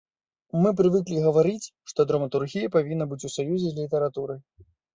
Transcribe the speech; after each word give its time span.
Мы 0.61 0.71
прывыклі 0.79 1.17
гаварыць, 1.25 1.67
што 1.93 2.07
драматургія 2.13 2.73
павінна 2.79 3.09
быць 3.15 3.23
у 3.27 3.33
саюзе 3.37 3.63
з 3.69 3.73
літаратурай. 3.85 4.39